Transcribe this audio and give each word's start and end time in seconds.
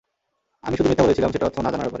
আমি 0.67 0.75
শুধু 0.77 0.89
মিথ্যা 0.91 1.05
বলেছিলাম 1.05 1.29
সেটার 1.33 1.47
অর্থ 1.49 1.57
না 1.63 1.67
জানার 1.71 1.71
ব্যাপারে। 1.73 1.89